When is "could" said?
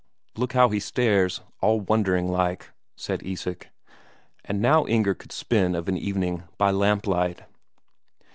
5.13-5.31